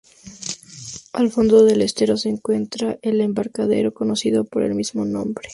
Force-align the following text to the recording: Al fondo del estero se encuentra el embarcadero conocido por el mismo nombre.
Al 1.13 1.29
fondo 1.31 1.63
del 1.63 1.83
estero 1.83 2.17
se 2.17 2.29
encuentra 2.29 2.97
el 3.03 3.21
embarcadero 3.21 3.93
conocido 3.93 4.45
por 4.45 4.63
el 4.63 4.73
mismo 4.73 5.05
nombre. 5.05 5.47